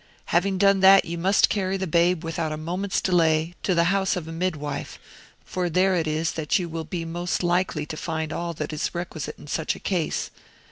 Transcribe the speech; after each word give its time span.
Having 0.33 0.57
done 0.57 0.79
that, 0.79 1.05
you 1.05 1.19
must 1.19 1.47
carry 1.47 1.77
the 1.77 1.85
babe, 1.85 2.23
without 2.23 2.51
a 2.51 2.57
moment's 2.57 3.01
delay, 3.01 3.53
to 3.61 3.75
the 3.75 3.83
house 3.93 4.15
of 4.15 4.27
a 4.27 4.31
midwife, 4.31 4.97
for 5.45 5.69
there 5.69 5.93
it 5.95 6.07
is 6.07 6.31
that 6.31 6.57
you 6.57 6.67
will 6.67 6.85
be 6.85 7.05
most 7.05 7.43
likely 7.43 7.85
to 7.85 7.95
find 7.97 8.33
all 8.33 8.53
that 8.55 8.73
is 8.73 8.95
requisite 8.95 9.37
in 9.37 9.45
such 9.45 9.75
a 9.75 9.79
case. 9.79 10.31